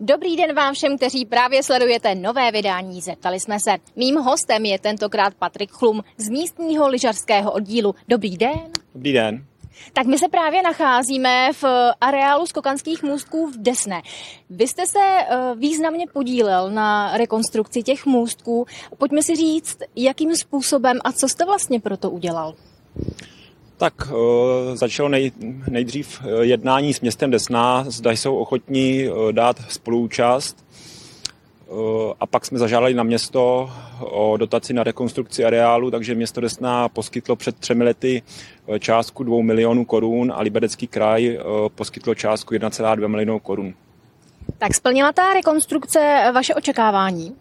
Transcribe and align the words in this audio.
Dobrý 0.00 0.36
den 0.36 0.54
vám 0.54 0.74
všem, 0.74 0.96
kteří 0.96 1.24
právě 1.24 1.62
sledujete 1.62 2.14
nové 2.14 2.52
vydání 2.52 3.00
Zeptali 3.00 3.40
jsme 3.40 3.60
se. 3.60 3.76
Mým 3.96 4.16
hostem 4.16 4.64
je 4.64 4.78
tentokrát 4.78 5.34
Patrik 5.34 5.70
Chlum 5.70 6.02
z 6.16 6.28
místního 6.28 6.88
lyžařského 6.88 7.52
oddílu. 7.52 7.94
Dobrý 8.08 8.36
den. 8.36 8.60
Dobrý 8.94 9.12
den. 9.12 9.44
Tak 9.92 10.06
my 10.06 10.18
se 10.18 10.28
právě 10.28 10.62
nacházíme 10.62 11.50
v 11.52 11.64
areálu 12.00 12.46
skokanských 12.46 13.02
můstků 13.02 13.46
v 13.46 13.56
Desné. 13.56 14.02
Vy 14.50 14.68
jste 14.68 14.86
se 14.86 14.98
eh, 14.98 15.36
významně 15.54 16.06
podílel 16.12 16.70
na 16.70 17.16
rekonstrukci 17.16 17.82
těch 17.82 18.06
můstků. 18.06 18.66
Pojďme 18.98 19.22
si 19.22 19.36
říct, 19.36 19.78
jakým 19.96 20.36
způsobem 20.36 20.98
a 21.04 21.12
co 21.12 21.28
jste 21.28 21.44
vlastně 21.44 21.80
pro 21.80 21.96
to 21.96 22.10
udělal? 22.10 22.54
Tak 23.76 23.94
uh, 24.06 24.16
začalo 24.74 25.08
nej, 25.08 25.32
nejdřív 25.68 26.20
eh, 26.20 26.44
jednání 26.44 26.94
s 26.94 27.00
městem 27.00 27.30
Desná, 27.30 27.84
zda 27.88 28.10
jsou 28.10 28.36
ochotní 28.36 29.08
uh, 29.08 29.32
dát 29.32 29.56
spoluúčast. 29.68 30.64
A 32.20 32.26
pak 32.26 32.46
jsme 32.46 32.58
zažádali 32.58 32.94
na 32.94 33.02
město 33.02 33.70
o 34.00 34.36
dotaci 34.36 34.72
na 34.72 34.84
rekonstrukci 34.84 35.44
areálu, 35.44 35.90
takže 35.90 36.14
město 36.14 36.40
Desná 36.40 36.88
poskytlo 36.88 37.36
před 37.36 37.56
třemi 37.56 37.84
lety 37.84 38.22
částku 38.78 39.24
2 39.24 39.42
milionů 39.42 39.84
korun 39.84 40.32
a 40.36 40.42
Liberecký 40.42 40.86
kraj 40.86 41.38
poskytlo 41.74 42.14
částku 42.14 42.54
1,2 42.54 43.08
milionů 43.08 43.38
korun. 43.38 43.74
Tak 44.58 44.74
splnila 44.74 45.12
ta 45.12 45.32
rekonstrukce 45.32 46.30
vaše 46.34 46.54
očekávání? 46.54 47.36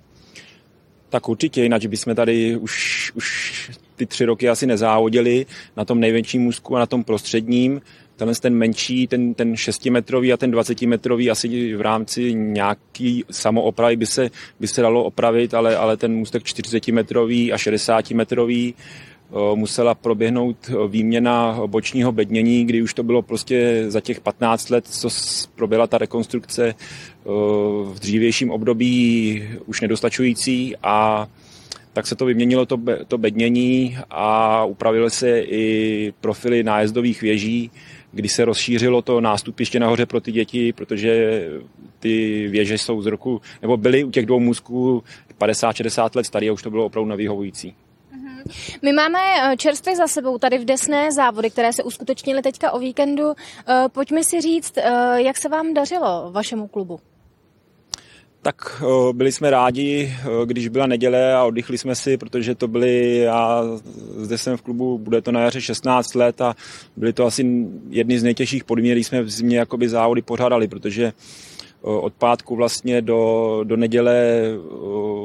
Tak 1.10 1.30
určitě, 1.30 1.64
jinak 1.64 1.86
bychom 1.86 2.16
tady 2.16 2.58
už, 2.58 3.12
už 3.16 3.72
ty 4.04 4.08
tři 4.08 4.26
roky 4.26 4.50
asi 4.50 4.68
nezávodili 4.68 5.46
na 5.78 5.86
tom 5.86 6.00
největším 6.00 6.42
můzku 6.42 6.76
a 6.76 6.80
na 6.80 6.86
tom 6.86 7.04
prostředním. 7.04 7.82
Tenhle 8.16 8.36
ten 8.36 8.56
menší, 8.56 9.08
ten, 9.08 9.34
ten 9.34 9.54
6-metrový 9.54 10.34
a 10.34 10.38
ten 10.38 10.52
20-metrový 10.52 11.32
asi 11.32 11.76
v 11.76 11.82
rámci 11.82 12.34
nějaký 12.34 13.24
samoopravy 13.32 13.96
by 13.96 14.06
se, 14.06 14.32
by 14.60 14.68
se 14.68 14.82
dalo 14.82 15.04
opravit, 15.04 15.54
ale, 15.54 15.78
ale 15.78 15.98
ten 15.98 16.16
můstek 16.16 16.44
40-metrový 16.44 17.54
a 17.54 17.58
60-metrový 17.58 18.74
musela 19.56 19.96
proběhnout 19.96 20.72
výměna 20.88 21.62
bočního 21.68 22.12
bednění, 22.12 22.66
kdy 22.66 22.82
už 22.82 22.94
to 22.94 23.04
bylo 23.04 23.22
prostě 23.22 23.86
za 23.88 24.02
těch 24.02 24.20
15 24.20 24.70
let, 24.70 24.88
co 24.88 25.10
proběhla 25.56 25.88
ta 25.88 25.98
rekonstrukce 25.98 26.76
v 27.94 28.00
dřívějším 28.00 28.52
období 28.52 29.44
už 29.66 29.82
nedostačující 29.82 30.76
a 30.84 31.28
tak 31.94 32.08
se 32.08 32.16
to 32.16 32.26
vyměnilo 32.26 32.66
to, 32.66 32.80
to 33.08 33.18
bednění 33.18 33.98
a 34.10 34.66
upravily 34.66 35.12
se 35.12 35.40
i 35.40 36.14
profily 36.22 36.64
nájezdových 36.64 37.22
věží, 37.22 37.72
kdy 38.12 38.30
se 38.30 38.46
rozšířilo 38.46 39.02
to 39.02 39.22
nástupiště 39.22 39.80
nahoře 39.80 40.06
pro 40.06 40.22
ty 40.22 40.32
děti, 40.32 40.74
protože 40.74 41.44
ty 42.00 42.48
věže 42.48 42.78
jsou 42.78 43.02
z 43.02 43.06
roku, 43.06 43.42
nebo 43.62 43.78
byly 43.78 44.04
u 44.04 44.12
těch 44.12 44.26
dvou 44.26 44.40
můzků 44.40 45.04
50-60 45.40 46.10
let 46.16 46.24
staré 46.24 46.50
a 46.50 46.54
už 46.54 46.64
to 46.64 46.70
bylo 46.70 46.86
opravdu 46.86 47.10
nevyhovující. 47.10 47.76
Mhm. 48.12 48.42
My 48.82 48.94
máme 48.94 49.20
eh, 49.20 49.58
čerstvě 49.58 49.96
za 49.96 50.08
sebou 50.08 50.38
tady 50.38 50.58
v 50.58 50.66
Desné 50.66 51.12
závody, 51.12 51.50
které 51.50 51.74
se 51.74 51.84
uskutečnily 51.84 52.42
teďka 52.42 52.72
o 52.72 52.80
víkendu. 52.80 53.34
Eh, 53.34 53.90
pojďme 53.92 54.24
si 54.24 54.42
říct, 54.42 54.78
eh, 54.78 55.22
jak 55.22 55.38
se 55.38 55.50
vám 55.50 55.74
dařilo 55.74 56.30
vašemu 56.32 56.68
klubu? 56.68 57.00
Tak 58.44 58.84
byli 59.12 59.32
jsme 59.32 59.50
rádi, 59.50 60.14
když 60.46 60.68
byla 60.68 60.88
neděle 60.88 61.34
a 61.34 61.44
oddychli 61.44 61.78
jsme 61.78 61.96
si, 61.96 62.18
protože 62.18 62.56
to 62.56 62.68
byly, 62.68 63.18
já 63.18 63.64
zde 64.18 64.38
jsem 64.38 64.58
v 64.58 64.62
klubu, 64.62 64.98
bude 64.98 65.22
to 65.22 65.32
na 65.32 65.42
jaře 65.42 65.62
16 65.62 66.16
let 66.16 66.42
a 66.42 66.56
byly 66.98 67.14
to 67.14 67.26
asi 67.26 67.68
jedny 67.90 68.20
z 68.20 68.24
nejtěžších 68.24 68.64
podmínek, 68.64 68.98
jsme 68.98 69.22
v 69.22 69.30
zimě 69.30 69.66
závody 69.86 70.22
pořádali, 70.22 70.68
protože 70.68 71.14
od 71.84 72.14
pátku 72.14 72.56
vlastně 72.56 73.02
do, 73.02 73.60
do 73.64 73.78
neděle 73.78 74.42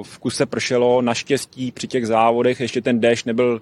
v 0.03 0.19
kuse 0.19 0.47
pršelo. 0.47 1.03
Naštěstí 1.03 1.73
při 1.73 1.87
těch 1.87 2.07
závodech 2.07 2.61
ještě 2.61 2.81
ten 2.81 3.01
déšť 3.01 3.27
nebyl 3.27 3.61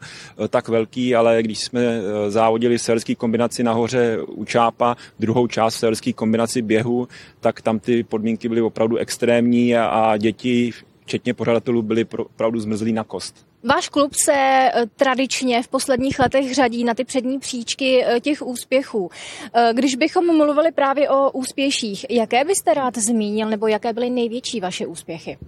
tak 0.49 0.69
velký, 0.69 1.15
ale 1.15 1.43
když 1.43 1.59
jsme 1.59 2.01
závodili 2.29 2.79
severské 2.79 3.15
kombinaci 3.15 3.63
nahoře 3.63 4.19
u 4.27 4.45
Čápa, 4.45 4.97
druhou 5.19 5.47
část 5.47 5.75
severské 5.75 6.13
kombinaci 6.13 6.63
běhu, 6.63 7.09
tak 7.41 7.61
tam 7.61 7.79
ty 7.79 8.03
podmínky 8.03 8.49
byly 8.49 8.63
opravdu 8.63 8.97
extrémní 8.97 9.77
a, 9.77 9.87
a 9.87 10.17
děti, 10.17 10.73
včetně 11.07 11.35
pořadatelů, 11.35 11.83
byly 11.83 12.05
opravdu 12.05 12.61
zmrzlí 12.61 12.93
na 12.93 13.05
kost. 13.05 13.47
Váš 13.65 13.89
klub 13.89 14.15
se 14.15 14.33
eh, 14.35 14.73
tradičně 14.97 15.63
v 15.63 15.69
posledních 15.69 16.19
letech 16.19 16.55
řadí 16.55 16.85
na 16.85 16.95
ty 16.95 17.05
přední 17.05 17.39
příčky 17.39 18.05
eh, 18.05 18.21
těch 18.21 18.43
úspěchů. 18.43 19.11
Eh, 19.55 19.71
když 19.75 19.95
bychom 19.95 20.37
mluvili 20.37 20.73
právě 20.73 21.09
o 21.09 21.31
úspěších, 21.31 22.07
jaké 22.11 22.45
byste 22.45 22.75
rád 22.75 22.99
zmínil, 22.99 23.49
nebo 23.51 23.67
jaké 23.67 23.93
byly 23.93 24.11
největší 24.11 24.61
vaše 24.61 24.87
úspěchy? 24.87 25.39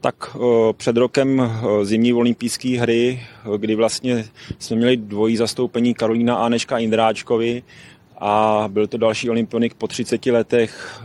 Tak 0.00 0.36
před 0.76 0.96
rokem 0.96 1.52
zimní 1.82 2.12
olympijské 2.12 2.80
hry, 2.80 3.20
kdy 3.56 3.74
vlastně 3.74 4.24
jsme 4.58 4.76
měli 4.76 4.96
dvojí 4.96 5.36
zastoupení 5.36 5.94
Karolína 5.94 6.36
Aneška 6.36 6.78
Indráčkovi, 6.78 7.62
a 8.18 8.64
byl 8.68 8.86
to 8.86 8.98
další 8.98 9.30
olympionik 9.30 9.74
po 9.74 9.86
30 9.86 10.26
letech 10.26 11.02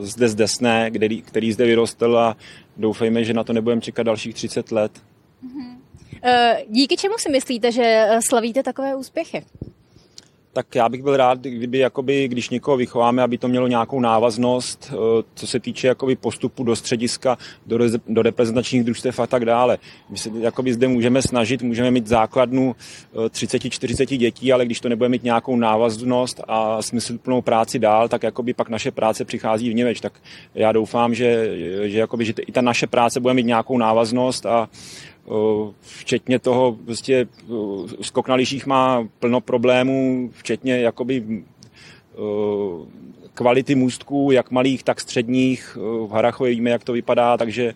zde 0.00 0.28
z 0.28 0.34
Desné, 0.34 0.90
který, 0.90 1.22
který 1.22 1.52
zde 1.52 1.64
vyrostl 1.64 2.18
a 2.18 2.36
doufejme, 2.76 3.24
že 3.24 3.34
na 3.34 3.44
to 3.44 3.52
nebudeme 3.52 3.80
čekat 3.80 4.02
dalších 4.02 4.34
30 4.34 4.72
let. 4.72 4.92
Mhm. 5.42 5.82
Díky 6.68 6.96
čemu 6.96 7.14
si 7.18 7.30
myslíte, 7.30 7.72
že 7.72 8.08
slavíte 8.28 8.62
takové 8.62 8.96
úspěchy? 8.96 9.44
Tak 10.56 10.74
já 10.74 10.88
bych 10.88 11.02
byl 11.02 11.16
rád, 11.16 11.38
kdyby, 11.38 11.78
jakoby, 11.78 12.28
když 12.28 12.50
někoho 12.50 12.76
vychováme, 12.76 13.22
aby 13.22 13.38
to 13.38 13.48
mělo 13.48 13.66
nějakou 13.66 14.00
návaznost, 14.00 14.92
eh, 14.92 15.22
co 15.34 15.46
se 15.46 15.60
týče 15.60 15.86
jakoby, 15.86 16.16
postupu 16.16 16.64
do 16.64 16.76
střediska, 16.76 17.38
do, 17.66 17.78
do 18.08 18.22
reprezentačních 18.22 18.84
družstev 18.84 19.20
a 19.20 19.26
tak 19.26 19.44
dále. 19.44 19.78
My 20.10 20.18
se 20.18 20.30
jakoby, 20.40 20.74
zde 20.74 20.88
můžeme 20.88 21.22
snažit, 21.22 21.62
můžeme 21.62 21.90
mít 21.90 22.06
základnu 22.06 22.76
30-40 23.28 24.14
eh, 24.14 24.16
dětí, 24.16 24.52
ale 24.52 24.64
když 24.64 24.80
to 24.80 24.88
nebude 24.88 25.08
mít 25.08 25.24
nějakou 25.24 25.56
návaznost 25.56 26.40
a 26.48 26.82
smysluplnou 26.82 27.42
práci 27.42 27.78
dál, 27.78 28.08
tak 28.08 28.22
jakoby 28.22 28.54
pak 28.54 28.68
naše 28.68 28.90
práce 28.90 29.24
přichází 29.24 29.70
v 29.70 29.74
něveč. 29.74 30.00
Tak 30.00 30.12
já 30.54 30.72
doufám, 30.72 31.14
že, 31.14 31.50
že, 31.84 31.98
jakoby, 31.98 32.24
že 32.24 32.32
i 32.46 32.52
ta 32.52 32.60
naše 32.60 32.86
práce 32.86 33.20
bude 33.20 33.34
mít 33.34 33.46
nějakou 33.46 33.78
návaznost 33.78 34.46
a 34.46 34.68
včetně 35.80 36.38
toho, 36.38 36.78
prostě 36.84 37.26
skok 38.00 38.28
na 38.28 38.34
lyžích 38.34 38.66
má 38.66 39.08
plno 39.18 39.40
problémů, 39.40 40.30
včetně 40.32 40.80
jakoby 40.80 41.44
kvality 43.34 43.74
můstků, 43.74 44.30
jak 44.32 44.50
malých, 44.50 44.82
tak 44.82 45.00
středních. 45.00 45.76
V 46.06 46.10
Harachově 46.10 46.52
víme, 46.52 46.70
jak 46.70 46.84
to 46.84 46.92
vypadá, 46.92 47.36
takže 47.36 47.74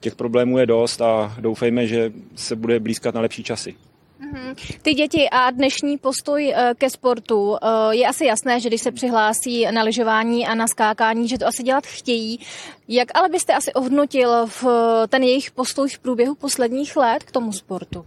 těch 0.00 0.14
problémů 0.14 0.58
je 0.58 0.66
dost 0.66 1.00
a 1.00 1.36
doufejme, 1.40 1.86
že 1.86 2.12
se 2.34 2.56
bude 2.56 2.80
blízkat 2.80 3.14
na 3.14 3.20
lepší 3.20 3.42
časy. 3.42 3.74
Mhm. 4.22 4.54
Ty 4.82 4.94
děti 4.94 5.30
a 5.30 5.50
dnešní 5.50 5.98
postoj 5.98 6.54
eh, 6.56 6.74
ke 6.78 6.90
sportu. 6.90 7.56
Eh, 7.56 7.94
je 7.96 8.06
asi 8.06 8.24
jasné, 8.24 8.60
že 8.60 8.68
když 8.68 8.80
se 8.80 8.92
přihlásí 8.92 9.66
na 9.70 9.82
lyžování 9.82 10.46
a 10.46 10.54
na 10.54 10.66
skákání, 10.66 11.28
že 11.28 11.38
to 11.38 11.46
asi 11.46 11.62
dělat 11.62 11.86
chtějí. 11.86 12.40
Jak 12.88 13.08
ale 13.14 13.28
byste 13.28 13.54
asi 13.54 13.72
ohodnotil 13.72 14.46
v 14.46 14.64
ten 15.08 15.22
jejich 15.22 15.50
postoj 15.50 15.88
v 15.88 15.98
průběhu 15.98 16.34
posledních 16.34 16.96
let 16.96 17.22
k 17.22 17.30
tomu 17.30 17.52
sportu? 17.52 18.04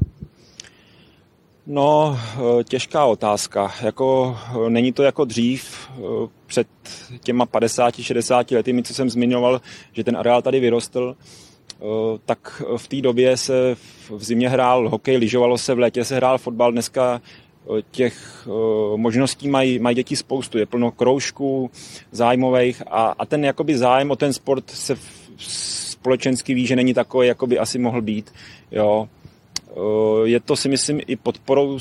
No, 1.67 2.19
eh, 2.59 2.63
těžká 2.63 3.05
otázka. 3.05 3.73
Jako, 3.81 4.37
není 4.69 4.93
to 4.93 5.03
jako 5.03 5.25
dřív, 5.25 5.89
před 6.45 6.67
těma 7.23 7.45
50-60 7.45 8.55
lety, 8.55 8.83
co 8.83 8.93
jsem 8.93 9.09
zmiňoval, 9.09 9.61
že 9.93 10.03
ten 10.03 10.17
areál 10.17 10.41
tady 10.41 10.59
vyrostl, 10.59 11.15
Eh, 11.15 11.44
tak 12.25 12.63
v 12.77 12.87
té 12.87 13.01
době 13.01 13.37
se 13.37 13.75
v 14.09 14.23
zimě 14.23 14.49
hrál 14.49 14.89
hokej, 14.89 15.17
lyžovalo 15.17 15.57
se, 15.57 15.73
v 15.73 15.79
létě 15.79 16.05
se 16.05 16.15
hrál 16.15 16.37
fotbal, 16.37 16.71
dneska 16.71 17.21
eh, 17.21 17.81
těch 17.91 18.47
eh, 18.47 18.97
možností 18.97 19.47
mají, 19.47 19.79
mají 19.79 19.95
děti 19.95 20.15
spoustu. 20.15 20.57
Je 20.57 20.65
plno 20.65 20.91
kroužků 20.91 21.71
zájmových 22.11 22.83
a, 22.87 23.15
a 23.19 23.25
ten 23.25 23.45
jakoby 23.45 23.77
zájem 23.77 24.11
o 24.11 24.15
ten 24.15 24.33
sport 24.33 24.69
se 24.69 24.97
společensky 25.37 26.53
ví, 26.53 26.67
že 26.67 26.75
není 26.75 26.93
takový, 26.93 27.27
jako 27.27 27.47
by 27.47 27.59
asi 27.59 27.79
mohl 27.79 28.01
být. 28.01 28.33
Jo. 28.71 29.09
Je 30.23 30.39
to 30.39 30.55
si 30.55 30.69
myslím 30.69 31.01
i 31.07 31.15
podporou 31.15 31.79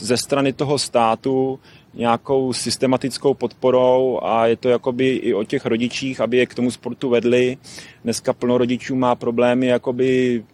ze 0.00 0.16
strany 0.16 0.52
toho 0.52 0.78
státu, 0.78 1.58
nějakou 1.96 2.52
systematickou 2.52 3.34
podporou 3.34 4.20
a 4.22 4.46
je 4.46 4.56
to 4.56 4.68
jakoby 4.68 5.08
i 5.08 5.34
o 5.34 5.44
těch 5.44 5.66
rodičích, 5.66 6.20
aby 6.20 6.36
je 6.36 6.46
k 6.46 6.54
tomu 6.54 6.70
sportu 6.70 7.08
vedli. 7.08 7.58
Dneska 8.04 8.32
plno 8.32 8.58
rodičů 8.58 8.96
má 8.96 9.14
problémy 9.14 9.66
jakoby 9.66 10.44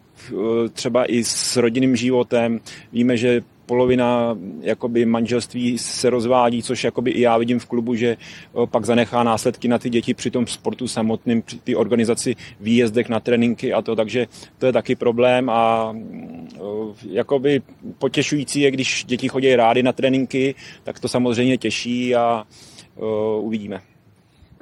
třeba 0.72 1.12
i 1.12 1.24
s 1.24 1.56
rodinným 1.56 1.96
životem. 1.96 2.60
Víme, 2.92 3.16
že 3.16 3.42
polovina 3.70 4.38
jakoby 4.60 5.06
manželství 5.06 5.78
se 5.78 6.10
rozvádí, 6.10 6.62
což 6.62 6.84
jakoby 6.84 7.10
i 7.10 7.20
já 7.20 7.38
vidím 7.38 7.58
v 7.58 7.66
klubu, 7.66 7.94
že 7.94 8.16
pak 8.70 8.84
zanechá 8.84 9.22
následky 9.22 9.68
na 9.68 9.78
ty 9.78 9.90
děti 9.90 10.14
při 10.14 10.30
tom 10.30 10.46
sportu 10.46 10.88
samotným, 10.88 11.42
při 11.42 11.58
té 11.58 11.76
organizaci 11.76 12.36
výjezdek 12.60 13.08
na 13.08 13.20
tréninky 13.20 13.72
a 13.72 13.82
to, 13.82 13.96
takže 13.96 14.26
to 14.58 14.66
je 14.66 14.72
taky 14.72 14.96
problém 14.96 15.50
a 15.50 15.94
jakoby 17.10 17.62
potěšující 17.98 18.60
je, 18.60 18.70
když 18.70 19.04
děti 19.04 19.28
chodí 19.28 19.56
rády 19.56 19.82
na 19.82 19.92
tréninky, 19.92 20.54
tak 20.84 20.98
to 20.98 21.08
samozřejmě 21.08 21.58
těší 21.58 22.14
a 22.14 22.44
uvidíme. 23.40 23.80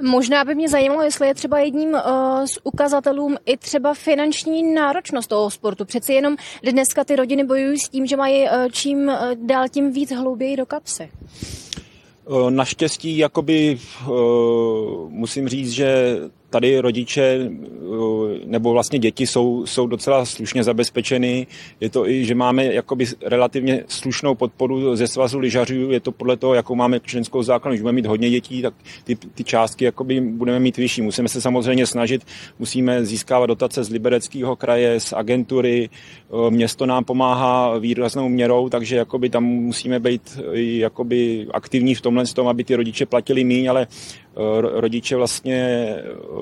Možná 0.03 0.45
by 0.45 0.55
mě 0.55 0.69
zajímalo, 0.69 1.03
jestli 1.03 1.27
je 1.27 1.35
třeba 1.35 1.59
jedním 1.59 1.91
uh, 1.91 2.01
z 2.45 2.59
ukazatelům 2.63 3.37
i 3.47 3.57
třeba 3.57 3.95
finanční 3.95 4.75
náročnost 4.75 5.29
toho 5.29 5.51
sportu. 5.51 5.85
Přeci 5.85 6.13
jenom 6.13 6.37
dneska 6.63 7.05
ty 7.05 7.17
rodiny 7.17 7.45
bojují 7.45 7.79
s 7.79 7.89
tím, 7.89 8.07
že 8.07 8.17
mají 8.17 8.43
uh, 8.43 8.49
čím 8.73 8.99
uh, 8.99 9.15
dál 9.35 9.69
tím 9.69 9.93
víc 9.93 10.13
hlouběji 10.13 10.57
do 10.57 10.67
kapsy. 10.67 11.11
Naštěstí, 12.49 13.19
jakoby, 13.19 13.79
musím 15.09 15.49
říct, 15.49 15.71
že 15.71 16.17
tady 16.51 16.81
rodiče 16.81 17.51
nebo 18.45 18.73
vlastně 18.73 18.99
děti 18.99 19.27
jsou, 19.27 19.67
jsou 19.67 19.87
docela 19.87 20.25
slušně 20.25 20.65
zabezpečeny. 20.65 21.47
Je 21.81 21.91
to 21.91 22.09
i, 22.09 22.25
že 22.25 22.35
máme 22.35 22.65
jakoby 22.65 23.07
relativně 23.23 23.85
slušnou 23.89 24.35
podporu 24.35 24.97
ze 24.97 25.07
svazu 25.07 25.39
lyžařů. 25.39 25.91
Je 25.91 26.01
to 26.01 26.13
podle 26.13 26.37
toho, 26.37 26.55
jakou 26.55 26.75
máme 26.75 27.01
členskou 27.01 27.43
základnu. 27.43 27.75
Když 27.75 27.83
budeme 27.83 27.97
mít 27.97 28.07
hodně 28.07 28.31
dětí, 28.31 28.63
tak 28.63 28.75
ty, 29.05 29.15
ty 29.15 29.45
částky 29.45 29.85
jakoby 29.85 30.21
budeme 30.21 30.61
mít 30.61 30.77
vyšší. 30.77 31.03
Musíme 31.03 31.29
se 31.29 31.41
samozřejmě 31.41 31.87
snažit, 31.87 32.23
musíme 32.59 33.05
získávat 33.05 33.47
dotace 33.47 33.85
z 33.85 33.91
Libereckého 33.91 34.57
kraje, 34.57 35.01
z 35.01 35.13
agentury. 35.13 35.91
Město 36.51 36.87
nám 36.87 37.05
pomáhá 37.05 37.79
výraznou 37.79 38.29
měrou, 38.29 38.69
takže 38.69 38.97
jakoby 38.97 39.31
tam 39.31 39.45
musíme 39.45 40.01
být 40.01 40.39
jakoby 40.55 41.47
aktivní 41.51 41.95
v 41.95 42.01
tomhle 42.01 42.27
tom, 42.27 42.49
aby 42.49 42.65
ty 42.65 42.75
rodiče 42.75 43.07
platili 43.07 43.45
míň, 43.45 43.71
ale 43.71 43.87
rodiče 44.61 45.17
vlastně, 45.17 45.89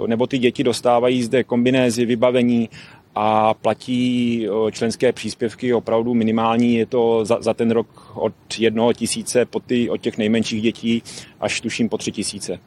nebo 0.07 0.27
ty 0.27 0.39
děti 0.39 0.65
dostávají 0.65 1.23
zde 1.23 1.45
kombinézy, 1.45 2.05
vybavení 2.05 2.71
a 3.15 3.55
platí 3.55 4.47
členské 4.71 5.13
příspěvky 5.13 5.75
opravdu 5.75 6.15
minimální. 6.15 6.75
Je 6.75 6.87
to 6.87 7.25
za, 7.25 7.39
za 7.41 7.55
ten 7.55 7.71
rok 7.71 8.13
od 8.15 8.35
jednoho 8.59 8.93
tisíce 8.93 9.45
po 9.45 9.61
ty, 9.61 9.91
od 9.91 10.01
těch 10.01 10.19
nejmenších 10.19 10.63
dětí 10.63 11.03
až 11.41 11.61
tuším 11.61 11.89
po 11.89 11.99
tři 11.99 12.13
tisíce. 12.13 12.59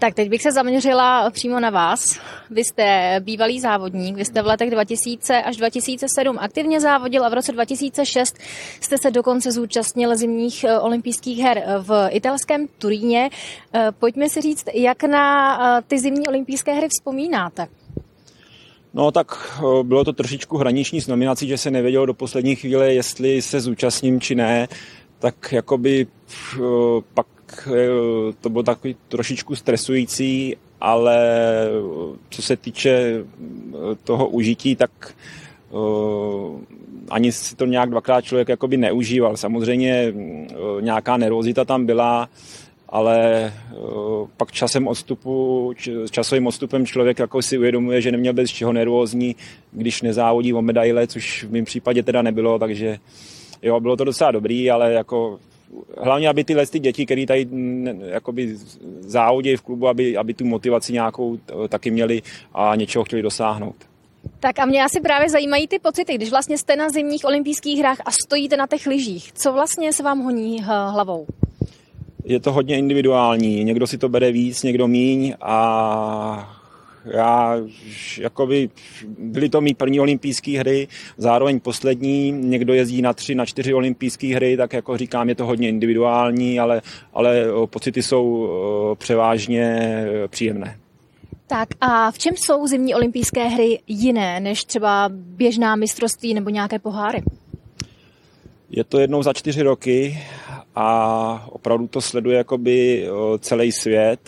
Tak 0.00 0.14
teď 0.14 0.28
bych 0.28 0.42
se 0.42 0.52
zaměřila 0.52 1.30
přímo 1.30 1.60
na 1.60 1.70
vás. 1.70 2.18
Vy 2.50 2.64
jste 2.64 3.16
bývalý 3.20 3.60
závodník, 3.60 4.16
vy 4.16 4.24
jste 4.24 4.42
v 4.42 4.46
letech 4.46 4.70
2000 4.70 5.42
až 5.42 5.56
2007 5.56 6.38
aktivně 6.38 6.80
závodil 6.80 7.24
a 7.24 7.28
v 7.28 7.32
roce 7.32 7.52
2006 7.52 8.38
jste 8.80 8.98
se 8.98 9.10
dokonce 9.10 9.52
zúčastnil 9.52 10.16
zimních 10.16 10.64
eh, 10.64 10.78
olympijských 10.78 11.38
her 11.38 11.62
v 11.80 12.08
italském 12.10 12.66
Turíně. 12.78 13.30
Eh, 13.74 13.88
pojďme 13.98 14.28
si 14.28 14.40
říct, 14.40 14.64
jak 14.74 15.04
na 15.04 15.58
eh, 15.78 15.82
ty 15.86 15.98
zimní 15.98 16.28
olympijské 16.28 16.74
hry 16.74 16.88
vzpomínáte. 16.88 17.66
No 18.94 19.10
tak 19.10 19.60
bylo 19.82 20.04
to 20.04 20.12
trošičku 20.12 20.56
hraniční 20.56 21.00
s 21.00 21.06
nominací, 21.06 21.48
že 21.48 21.58
se 21.58 21.70
nevědělo 21.70 22.06
do 22.06 22.14
poslední 22.14 22.56
chvíle, 22.56 22.94
jestli 22.94 23.42
se 23.42 23.60
zúčastním 23.60 24.20
či 24.20 24.34
ne. 24.34 24.68
Tak 25.18 25.52
jakoby 25.52 26.06
pak 27.14 27.26
Eh, 27.66 28.32
to 28.40 28.48
bylo 28.48 28.62
takový 28.62 28.96
trošičku 29.08 29.56
stresující, 29.56 30.56
ale 30.80 31.18
eh, 31.66 32.16
co 32.30 32.42
se 32.42 32.56
týče 32.56 32.90
eh, 32.90 33.76
toho 34.04 34.28
užití, 34.28 34.76
tak 34.76 34.90
ani 37.10 37.32
si 37.32 37.56
to 37.56 37.66
nějak 37.66 37.90
dvakrát 37.90 38.24
člověk 38.24 38.48
jakoby 38.48 38.76
neužíval. 38.76 39.36
Samozřejmě 39.36 40.14
nějaká 40.80 41.16
nervozita 41.16 41.64
tam 41.64 41.86
byla, 41.86 42.28
ale 42.88 43.52
pak 44.36 44.52
časem 44.52 44.88
odstupu, 44.88 45.72
časovým 46.10 46.46
odstupem 46.46 46.86
člověk 46.86 47.18
jako 47.18 47.42
si 47.42 47.58
uvědomuje, 47.58 48.00
že 48.00 48.12
neměl 48.12 48.32
bez 48.32 48.50
čeho 48.50 48.72
nervózní, 48.72 49.36
když 49.72 50.02
nezávodí 50.02 50.54
o 50.54 50.62
medaile, 50.62 51.06
což 51.06 51.44
v 51.44 51.52
mém 51.52 51.64
případě 51.64 52.02
teda 52.02 52.22
nebylo, 52.22 52.58
takže 52.58 52.98
jo, 53.62 53.80
bylo 53.80 53.96
to 53.96 54.04
docela 54.04 54.30
dobrý, 54.30 54.70
ale 54.70 54.92
jako 54.92 55.38
hlavně, 55.98 56.28
aby 56.28 56.44
tyhle 56.44 56.66
ty 56.66 56.78
děti, 56.78 57.06
které 57.06 57.26
tady 57.26 57.48
jakoby 58.06 58.56
závodí 59.00 59.56
v 59.56 59.62
klubu, 59.62 59.88
aby, 59.88 60.16
aby 60.16 60.34
tu 60.34 60.44
motivaci 60.44 60.92
nějakou 60.92 61.38
taky 61.68 61.90
měli 61.90 62.22
a 62.54 62.76
něčeho 62.76 63.04
chtěli 63.04 63.22
dosáhnout. 63.22 63.76
Tak 64.40 64.58
a 64.58 64.64
mě 64.64 64.84
asi 64.84 65.00
právě 65.00 65.28
zajímají 65.28 65.68
ty 65.68 65.78
pocity, 65.78 66.14
když 66.14 66.30
vlastně 66.30 66.58
jste 66.58 66.76
na 66.76 66.88
zimních 66.88 67.24
olympijských 67.24 67.78
hrách 67.78 67.98
a 68.04 68.10
stojíte 68.10 68.56
na 68.56 68.66
těch 68.66 68.86
lyžích. 68.86 69.32
Co 69.32 69.52
vlastně 69.52 69.92
se 69.92 70.02
vám 70.02 70.20
honí 70.20 70.62
hlavou? 70.62 71.26
Je 72.24 72.40
to 72.40 72.52
hodně 72.52 72.78
individuální. 72.78 73.64
Někdo 73.64 73.86
si 73.86 73.98
to 73.98 74.08
bere 74.08 74.32
víc, 74.32 74.62
někdo 74.62 74.88
míň 74.88 75.34
a 75.40 76.59
já, 77.04 77.56
jakoby, 78.18 78.70
byly 79.18 79.48
to 79.48 79.60
mý 79.60 79.74
první 79.74 80.00
olympijské 80.00 80.58
hry, 80.58 80.88
zároveň 81.16 81.60
poslední, 81.60 82.32
někdo 82.32 82.74
jezdí 82.74 83.02
na 83.02 83.12
tři, 83.12 83.34
na 83.34 83.46
čtyři 83.46 83.74
olympijské 83.74 84.34
hry, 84.34 84.56
tak 84.56 84.72
jako 84.72 84.96
říkám, 84.96 85.28
je 85.28 85.34
to 85.34 85.46
hodně 85.46 85.68
individuální, 85.68 86.60
ale, 86.60 86.82
ale 87.12 87.44
pocity 87.66 88.02
jsou 88.02 88.48
převážně 88.98 90.04
příjemné. 90.28 90.76
Tak 91.46 91.68
a 91.80 92.10
v 92.10 92.18
čem 92.18 92.34
jsou 92.36 92.66
zimní 92.66 92.94
olympijské 92.94 93.48
hry 93.48 93.78
jiné 93.86 94.40
než 94.40 94.64
třeba 94.64 95.08
běžná 95.12 95.76
mistrovství 95.76 96.34
nebo 96.34 96.50
nějaké 96.50 96.78
poháry? 96.78 97.22
Je 98.70 98.84
to 98.84 99.00
jednou 99.00 99.22
za 99.22 99.32
čtyři 99.32 99.62
roky 99.62 100.18
a 100.74 101.46
opravdu 101.50 101.86
to 101.86 102.00
sleduje 102.00 102.36
jakoby 102.36 103.06
celý 103.38 103.72
svět, 103.72 104.20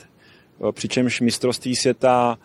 přičemž 0.73 1.21
mistrovství 1.21 1.77
světa 1.77 2.39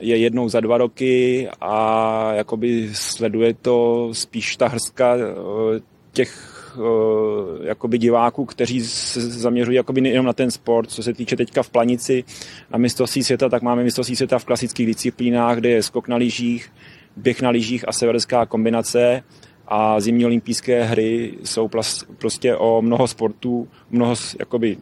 je 0.00 0.16
jednou 0.16 0.48
za 0.48 0.60
dva 0.60 0.78
roky 0.78 1.48
a 1.60 2.32
jakoby 2.34 2.90
sleduje 2.92 3.54
to 3.54 4.08
spíš 4.12 4.56
ta 4.56 4.68
hrstka 4.68 5.16
eh, 5.16 5.80
těch 6.12 6.58
eh, 6.78 7.68
jakoby 7.68 7.98
diváků, 7.98 8.44
kteří 8.44 8.80
se 8.80 9.20
zaměřují 9.20 9.76
jakoby 9.76 10.00
nejenom 10.00 10.26
na 10.26 10.32
ten 10.32 10.50
sport. 10.50 10.90
Co 10.90 11.02
se 11.02 11.12
týče 11.12 11.36
teďka 11.36 11.62
v 11.62 11.70
planici 11.70 12.24
na 12.70 12.78
mistrovství 12.78 13.24
světa, 13.24 13.48
tak 13.48 13.62
máme 13.62 13.84
mistrovství 13.84 14.16
světa 14.16 14.38
v 14.38 14.44
klasických 14.44 14.86
disciplínách, 14.86 15.58
kde 15.58 15.68
je 15.68 15.82
skok 15.82 16.08
na 16.08 16.16
lyžích, 16.16 16.72
běh 17.16 17.42
na 17.42 17.50
lyžích 17.50 17.88
a 17.88 17.92
severská 17.92 18.46
kombinace 18.46 19.22
a 19.68 20.00
zimní 20.00 20.26
olympijské 20.26 20.84
hry 20.84 21.34
jsou 21.44 21.70
prostě 22.18 22.56
o 22.56 22.82
mnoho 22.82 23.08
sportů, 23.08 23.68
mnoho 23.90 24.14
jakoby 24.38 24.76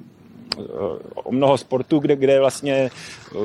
o 1.15 1.33
mnoho 1.33 1.59
sportů, 1.59 1.99
kde, 1.99 2.17
kde 2.17 2.41
vlastně 2.41 2.91
uh, 3.35 3.41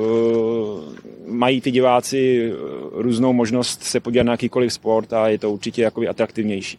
mají 1.26 1.60
ty 1.60 1.70
diváci 1.70 2.52
různou 2.92 3.32
možnost 3.32 3.82
se 3.82 4.00
podívat 4.00 4.24
na 4.24 4.32
jakýkoliv 4.32 4.72
sport 4.72 5.12
a 5.12 5.28
je 5.28 5.38
to 5.38 5.50
určitě 5.50 5.82
jakoby 5.82 6.08
atraktivnější. 6.08 6.78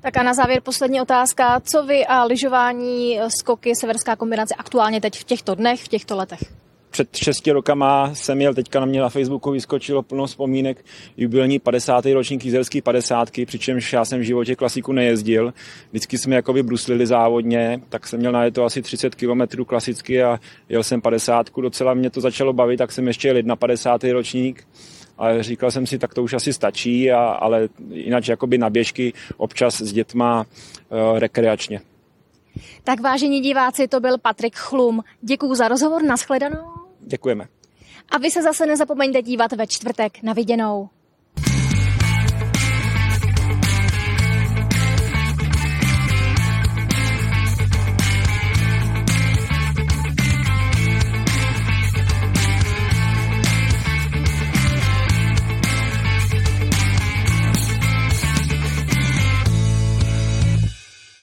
Tak 0.00 0.16
a 0.16 0.22
na 0.22 0.34
závěr 0.34 0.60
poslední 0.60 1.00
otázka. 1.00 1.60
Co 1.60 1.82
vy 1.82 2.06
a 2.06 2.24
lyžování, 2.24 3.18
skoky, 3.38 3.72
severská 3.80 4.16
kombinace 4.16 4.54
aktuálně 4.54 5.00
teď 5.00 5.18
v 5.18 5.24
těchto 5.24 5.54
dnech, 5.54 5.84
v 5.84 5.88
těchto 5.88 6.16
letech? 6.16 6.63
Před 6.94 7.16
6 7.16 7.46
rokama 7.46 8.14
jsem 8.14 8.36
měl, 8.36 8.54
teďka 8.54 8.80
na 8.80 8.86
mě 8.86 9.00
na 9.00 9.08
Facebooku 9.08 9.50
vyskočilo 9.50 10.02
plno 10.02 10.26
vzpomínek, 10.26 10.84
jubilní 11.16 11.58
50. 11.58 12.06
ročník 12.06 12.44
jízelský 12.44 12.80
50. 12.80 13.30
přičemž 13.46 13.92
já 13.92 14.04
jsem 14.04 14.20
v 14.20 14.22
životě 14.22 14.56
klasiku 14.56 14.92
nejezdil. 14.92 15.54
Vždycky 15.90 16.18
jsme 16.18 16.36
jakoby 16.36 16.62
bruslili 16.62 17.06
závodně, 17.06 17.80
tak 17.88 18.06
jsem 18.06 18.20
měl 18.20 18.32
na 18.32 18.50
to 18.50 18.64
asi 18.64 18.82
30 18.82 19.14
km 19.14 19.64
klasicky 19.64 20.22
a 20.22 20.40
jel 20.68 20.82
jsem 20.82 21.00
50. 21.00 21.50
Docela 21.62 21.94
mě 21.94 22.10
to 22.10 22.20
začalo 22.20 22.52
bavit, 22.52 22.76
tak 22.76 22.92
jsem 22.92 23.06
ještě 23.06 23.28
jel 23.28 23.42
na 23.42 23.56
50. 23.56 24.04
ročník. 24.04 24.66
Ale 25.18 25.42
říkal 25.42 25.70
jsem 25.70 25.86
si, 25.86 25.98
tak 25.98 26.14
to 26.14 26.22
už 26.22 26.32
asi 26.32 26.52
stačí, 26.52 27.12
a, 27.12 27.18
ale 27.18 27.68
jinak 27.90 28.28
jakoby 28.28 28.58
na 28.58 28.70
běžky 28.70 29.12
občas 29.36 29.80
s 29.80 29.92
dětma 29.92 30.46
uh, 30.90 31.18
rekreačně. 31.18 31.80
Tak 32.84 33.00
vážení 33.00 33.40
diváci, 33.40 33.88
to 33.88 34.00
byl 34.00 34.18
Patrik 34.18 34.56
Chlum. 34.56 35.02
Děkuji 35.22 35.54
za 35.54 35.68
rozhovor, 35.68 36.02
nashledanou. 36.02 36.83
Děkujeme. 37.06 37.48
A 38.08 38.18
vy 38.18 38.30
se 38.30 38.42
zase 38.42 38.66
nezapomeňte 38.66 39.22
dívat 39.22 39.52
ve 39.52 39.66
čtvrtek 39.66 40.22
na 40.22 40.32
viděnou. 40.32 40.88